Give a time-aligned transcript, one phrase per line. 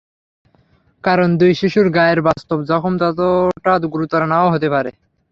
[1.03, 4.91] কারণ, দুই শিশুর গায়ের বাস্তব জখম ততটা গুরুতর নাও হতে পারে।